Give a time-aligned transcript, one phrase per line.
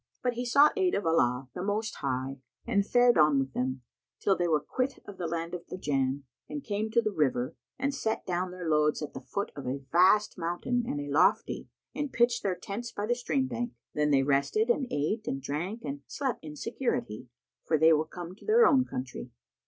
[0.23, 3.83] But he sought aid of Allah the Most High and fared on with them,
[4.19, 7.53] till they were quit of the Land of the Jann and came to the river
[7.77, 11.67] and set down their loads at the foot of a vast mountain and a lofty,
[11.93, 13.73] and pitched their tents by the stream bank.
[13.93, 17.27] Then they rested and ate and drank and slept in security,
[17.67, 19.29] for they were come to their own country.